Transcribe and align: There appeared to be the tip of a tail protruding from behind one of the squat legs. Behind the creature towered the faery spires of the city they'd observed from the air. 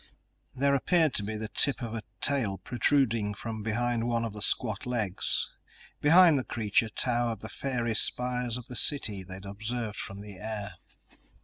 There 0.55 0.73
appeared 0.73 1.13
to 1.13 1.23
be 1.23 1.35
the 1.37 1.47
tip 1.47 1.79
of 1.83 1.93
a 1.93 2.01
tail 2.21 2.57
protruding 2.57 3.35
from 3.35 3.61
behind 3.61 4.07
one 4.07 4.25
of 4.25 4.33
the 4.33 4.41
squat 4.41 4.87
legs. 4.87 5.47
Behind 5.99 6.39
the 6.39 6.43
creature 6.43 6.89
towered 6.89 7.41
the 7.41 7.49
faery 7.49 7.93
spires 7.93 8.57
of 8.57 8.65
the 8.65 8.75
city 8.75 9.21
they'd 9.21 9.45
observed 9.45 9.97
from 9.97 10.21
the 10.21 10.37
air. 10.39 10.73